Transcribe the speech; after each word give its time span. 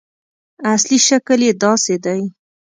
اصلي 0.73 0.99
شکل 1.07 1.39
یې 1.47 1.51
داسې 1.63 1.95
دی. 2.05 2.21